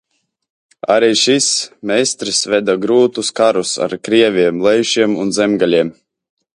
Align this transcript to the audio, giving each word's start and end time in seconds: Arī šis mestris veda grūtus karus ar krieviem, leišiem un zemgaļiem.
Arī 0.93 1.09
šis 1.23 1.49
mestris 1.91 2.41
veda 2.55 2.77
grūtus 2.87 3.31
karus 3.41 3.75
ar 3.87 3.97
krieviem, 4.09 4.67
leišiem 4.69 5.19
un 5.25 5.35
zemgaļiem. 5.41 5.95